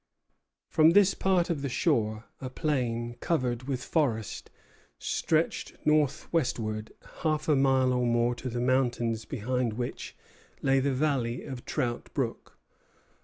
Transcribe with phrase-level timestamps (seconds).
[0.67, 4.49] From this part of the shore a plain covered with forest
[4.97, 10.15] stretched northwestward half a mile or more to the mountains behind which
[10.63, 12.57] lay the valley of Trout Brook.